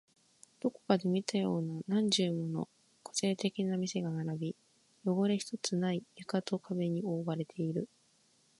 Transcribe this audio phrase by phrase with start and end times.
[0.61, 2.67] どこかで見たような何十もの
[3.03, 4.55] 個性的な店が並び、
[5.05, 7.87] 汚れ一つない床と壁に覆われている